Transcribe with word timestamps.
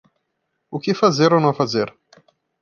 O 0.71 0.79
que 0.79 0.95
fazer 0.95 1.31
ou 1.31 1.39
não 1.39 1.53
fazer 1.53 1.93